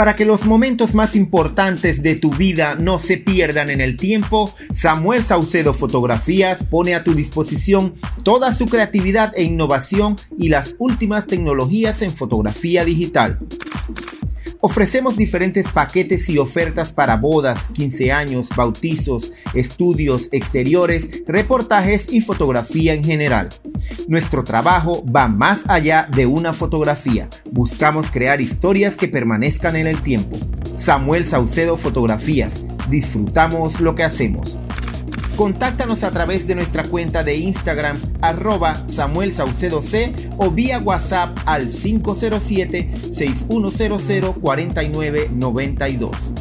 [0.00, 4.50] Para que los momentos más importantes de tu vida no se pierdan en el tiempo,
[4.72, 7.92] Samuel Saucedo Fotografías pone a tu disposición
[8.22, 13.40] toda su creatividad e innovación y las últimas tecnologías en fotografía digital.
[14.62, 22.92] Ofrecemos diferentes paquetes y ofertas para bodas, 15 años, bautizos, estudios, exteriores, reportajes y fotografía
[22.92, 23.48] en general.
[24.06, 27.28] Nuestro trabajo va más allá de una fotografía.
[27.50, 30.36] Buscamos crear historias que permanezcan en el tiempo.
[30.76, 32.66] Samuel Saucedo Fotografías.
[32.90, 34.58] Disfrutamos lo que hacemos.
[35.40, 41.30] Contáctanos a través de nuestra cuenta de Instagram arroba Samuel Saucedo C o vía WhatsApp
[41.46, 46.39] al 507 6100 4992.